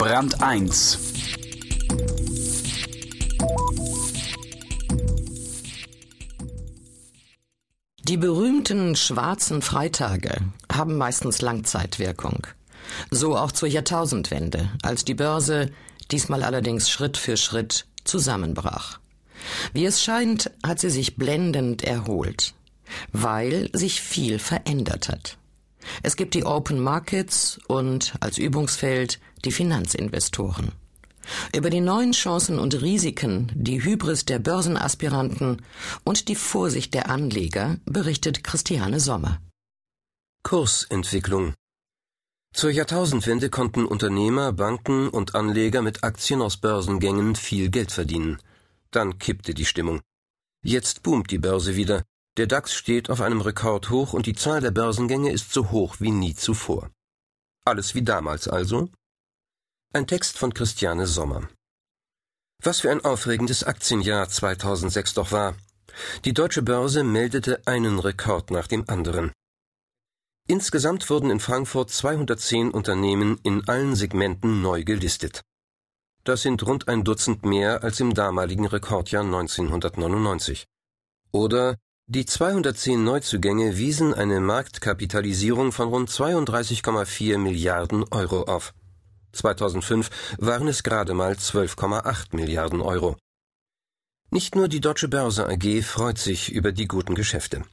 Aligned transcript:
Brand 0.00 0.42
1 0.42 0.98
Die 8.04 8.16
berühmten 8.16 8.96
schwarzen 8.96 9.60
Freitage 9.60 10.38
haben 10.72 10.96
meistens 10.96 11.42
Langzeitwirkung. 11.42 12.46
So 13.10 13.36
auch 13.36 13.52
zur 13.52 13.68
Jahrtausendwende, 13.68 14.70
als 14.82 15.04
die 15.04 15.12
Börse, 15.12 15.70
diesmal 16.10 16.44
allerdings 16.44 16.88
Schritt 16.88 17.18
für 17.18 17.36
Schritt, 17.36 17.84
zusammenbrach. 18.04 19.00
Wie 19.74 19.84
es 19.84 20.02
scheint, 20.02 20.50
hat 20.66 20.80
sie 20.80 20.88
sich 20.88 21.16
blendend 21.16 21.84
erholt, 21.84 22.54
weil 23.12 23.68
sich 23.74 24.00
viel 24.00 24.38
verändert 24.38 25.10
hat. 25.10 25.36
Es 26.02 26.16
gibt 26.16 26.32
die 26.32 26.44
Open 26.44 26.80
Markets 26.80 27.60
und 27.66 28.14
als 28.20 28.38
Übungsfeld 28.38 29.18
die 29.44 29.52
Finanzinvestoren. 29.52 30.72
Über 31.54 31.70
die 31.70 31.80
neuen 31.80 32.12
Chancen 32.12 32.58
und 32.58 32.80
Risiken, 32.80 33.50
die 33.54 33.82
Hybris 33.82 34.24
der 34.24 34.38
Börsenaspiranten 34.38 35.62
und 36.04 36.28
die 36.28 36.34
Vorsicht 36.34 36.94
der 36.94 37.10
Anleger 37.10 37.78
berichtet 37.84 38.42
Christiane 38.42 39.00
Sommer. 39.00 39.40
Kursentwicklung 40.42 41.54
Zur 42.54 42.70
Jahrtausendwende 42.70 43.50
konnten 43.50 43.84
Unternehmer, 43.84 44.52
Banken 44.52 45.08
und 45.08 45.34
Anleger 45.34 45.82
mit 45.82 46.02
Aktien 46.02 46.42
aus 46.42 46.56
Börsengängen 46.56 47.36
viel 47.36 47.68
Geld 47.70 47.92
verdienen. 47.92 48.38
Dann 48.90 49.18
kippte 49.18 49.54
die 49.54 49.66
Stimmung. 49.66 50.00
Jetzt 50.62 51.02
boomt 51.02 51.30
die 51.30 51.38
Börse 51.38 51.76
wieder. 51.76 52.02
Der 52.36 52.46
DAX 52.46 52.74
steht 52.74 53.10
auf 53.10 53.20
einem 53.20 53.40
Rekordhoch 53.40 54.12
und 54.12 54.26
die 54.26 54.34
Zahl 54.34 54.60
der 54.60 54.70
Börsengänge 54.70 55.30
ist 55.30 55.52
so 55.52 55.70
hoch 55.70 55.96
wie 56.00 56.10
nie 56.10 56.34
zuvor. 56.34 56.90
Alles 57.64 57.94
wie 57.94 58.02
damals 58.02 58.48
also? 58.48 58.88
Ein 59.92 60.06
Text 60.06 60.38
von 60.38 60.54
Christiane 60.54 61.08
Sommer. 61.08 61.48
Was 62.62 62.78
für 62.78 62.92
ein 62.92 63.04
aufregendes 63.04 63.64
Aktienjahr 63.64 64.28
2006 64.28 65.14
doch 65.14 65.32
war. 65.32 65.56
Die 66.24 66.32
deutsche 66.32 66.62
Börse 66.62 67.02
meldete 67.02 67.60
einen 67.66 67.98
Rekord 67.98 68.52
nach 68.52 68.68
dem 68.68 68.88
anderen. 68.88 69.32
Insgesamt 70.46 71.10
wurden 71.10 71.28
in 71.28 71.40
Frankfurt 71.40 71.90
210 71.90 72.70
Unternehmen 72.70 73.40
in 73.42 73.66
allen 73.66 73.96
Segmenten 73.96 74.62
neu 74.62 74.84
gelistet. 74.84 75.40
Das 76.22 76.42
sind 76.42 76.64
rund 76.64 76.86
ein 76.86 77.02
Dutzend 77.02 77.44
mehr 77.44 77.82
als 77.82 77.98
im 77.98 78.14
damaligen 78.14 78.68
Rekordjahr 78.68 79.24
1999. 79.24 80.66
Oder 81.32 81.78
die 82.06 82.26
210 82.26 83.02
Neuzugänge 83.02 83.76
wiesen 83.76 84.14
eine 84.14 84.38
Marktkapitalisierung 84.38 85.72
von 85.72 85.88
rund 85.88 86.10
32,4 86.10 87.38
Milliarden 87.38 88.04
Euro 88.12 88.44
auf. 88.44 88.72
2005 89.32 90.10
waren 90.38 90.68
es 90.68 90.82
gerade 90.82 91.14
mal 91.14 91.32
12,8 91.32 92.34
Milliarden 92.36 92.80
Euro. 92.80 93.16
Nicht 94.30 94.54
nur 94.54 94.68
die 94.68 94.80
Deutsche 94.80 95.08
Börse 95.08 95.48
AG 95.48 95.82
freut 95.82 96.18
sich 96.18 96.52
über 96.52 96.72
die 96.72 96.86
guten 96.86 97.14
Geschäfte. 97.14 97.64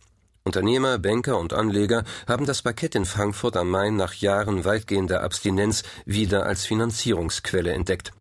Unternehmer, 0.43 0.97
Banker 0.97 1.37
und 1.37 1.53
Anleger 1.53 2.03
haben 2.25 2.45
das 2.45 2.61
Parkett 2.61 2.95
in 2.95 3.05
Frankfurt 3.05 3.57
am 3.57 3.69
Main 3.69 3.95
nach 3.95 4.13
Jahren 4.13 4.65
weitgehender 4.65 5.21
Abstinenz 5.21 5.83
wieder 6.05 6.45
als 6.45 6.65
Finanzierungsquelle 6.65 7.73
entdeckt. 7.73 8.13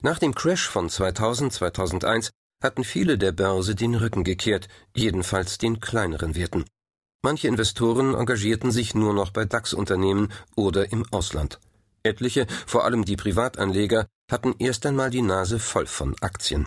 Nach 0.00 0.18
dem 0.20 0.34
Crash 0.34 0.68
von 0.68 0.88
2000-2001 0.88 2.30
hatten 2.62 2.84
viele 2.84 3.18
der 3.18 3.32
Börse 3.32 3.74
den 3.74 3.96
Rücken 3.96 4.24
gekehrt, 4.24 4.68
jedenfalls 4.94 5.58
den 5.58 5.80
kleineren 5.80 6.36
Werten. 6.36 6.64
Manche 7.22 7.48
Investoren 7.48 8.14
engagierten 8.14 8.70
sich 8.70 8.94
nur 8.94 9.12
noch 9.12 9.30
bei 9.30 9.44
DAX-Unternehmen 9.44 10.32
oder 10.54 10.92
im 10.92 11.04
Ausland. 11.10 11.58
Etliche, 12.08 12.46
vor 12.66 12.84
allem 12.84 13.04
die 13.04 13.16
Privatanleger, 13.16 14.06
hatten 14.30 14.54
erst 14.58 14.84
einmal 14.86 15.10
die 15.10 15.22
Nase 15.22 15.58
voll 15.58 15.86
von 15.86 16.14
Aktien. 16.20 16.66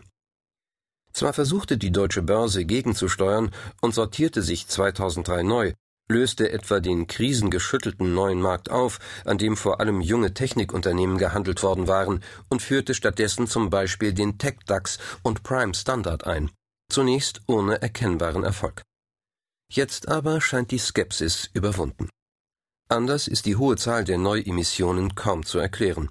Zwar 1.14 1.34
versuchte 1.34 1.78
die 1.78 1.92
deutsche 1.92 2.22
Börse 2.22 2.66
gegenzusteuern 2.66 3.52
und 3.82 3.94
sortierte 3.94 4.42
sich 4.42 4.68
2003 4.68 5.44
neu, 5.44 5.74
löste 6.10 6.52
etwa 6.52 6.80
den 6.80 7.08
krisengeschüttelten 7.08 8.14
neuen 8.14 8.42
Markt 8.42 8.70
auf, 8.70 9.00
an 9.26 9.38
dem 9.38 9.58
vor 9.58 9.80
allem 9.80 10.02
junge 10.02 10.34
Technikunternehmen 10.34 11.18
gehandelt 11.18 11.64
worden 11.64 11.88
waren, 11.88 12.24
und 12.50 12.62
führte 12.62 12.94
stattdessen 12.94 13.48
zum 13.48 13.70
Beispiel 13.70 14.14
den 14.14 14.38
Tech-DAX 14.38 15.00
und 15.24 15.44
Prime 15.44 15.74
Standard 15.74 16.26
ein. 16.26 16.52
Zunächst 16.92 17.42
ohne 17.48 17.82
erkennbaren 17.82 18.44
Erfolg. 18.44 18.84
Jetzt 19.72 20.10
aber 20.10 20.42
scheint 20.42 20.72
die 20.72 20.80
Skepsis 20.80 21.50
überwunden. 21.54 22.10
Anders 22.92 23.30
ist 23.30 23.46
die 23.46 23.56
hohe 23.56 23.78
Zahl 23.78 24.04
der 24.04 24.18
Neuemissionen 24.18 25.16
kaum 25.16 25.46
zu 25.46 25.60
erklären. 25.60 26.10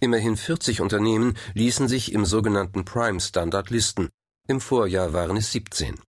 Immerhin 0.00 0.36
40 0.36 0.80
Unternehmen 0.80 1.36
ließen 1.54 1.88
sich 1.88 2.12
im 2.12 2.24
sogenannten 2.24 2.84
Prime 2.84 3.18
Standard 3.18 3.70
listen. 3.70 4.08
Im 4.46 4.60
Vorjahr 4.60 5.12
waren 5.12 5.36
es 5.36 5.50
17. 5.50 5.98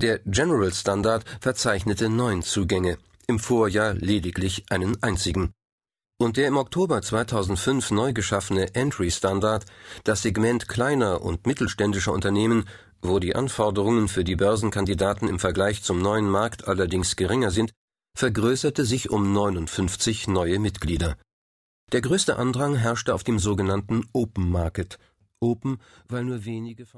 Der 0.00 0.20
General 0.20 0.72
Standard 0.72 1.24
verzeichnete 1.40 2.08
neun 2.08 2.42
Zugänge, 2.42 2.96
im 3.26 3.40
Vorjahr 3.40 3.94
lediglich 3.94 4.66
einen 4.70 5.02
einzigen. 5.02 5.52
Und 6.16 6.36
der 6.36 6.46
im 6.46 6.56
Oktober 6.56 7.02
2005 7.02 7.90
neu 7.90 8.12
geschaffene 8.12 8.72
Entry 8.76 9.10
Standard, 9.10 9.66
das 10.04 10.22
Segment 10.22 10.68
kleiner 10.68 11.22
und 11.22 11.44
mittelständischer 11.44 12.12
Unternehmen, 12.12 12.68
wo 13.02 13.18
die 13.18 13.34
Anforderungen 13.34 14.06
für 14.06 14.22
die 14.22 14.36
Börsenkandidaten 14.36 15.26
im 15.26 15.40
Vergleich 15.40 15.82
zum 15.82 16.00
neuen 16.00 16.30
Markt 16.30 16.68
allerdings 16.68 17.16
geringer 17.16 17.50
sind, 17.50 17.72
vergrößerte 18.16 18.84
sich 18.84 19.10
um 19.10 19.32
59 19.32 20.28
neue 20.28 20.58
Mitglieder. 20.58 21.16
Der 21.92 22.00
größte 22.00 22.36
Andrang 22.36 22.76
herrschte 22.76 23.14
auf 23.14 23.24
dem 23.24 23.38
sogenannten 23.38 24.04
Open 24.12 24.50
Market. 24.50 24.98
Open, 25.40 25.80
weil 26.08 26.24
nur 26.24 26.44
wenige 26.44 26.86